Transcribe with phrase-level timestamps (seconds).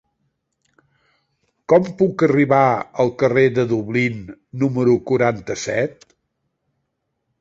[1.73, 2.63] Com puc arribar
[3.05, 4.19] al carrer de Dublín
[4.65, 6.09] número quaranta-set?